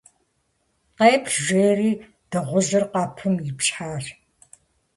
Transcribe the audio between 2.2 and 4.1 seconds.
дыгъужьыр къэпым ипщхьащ.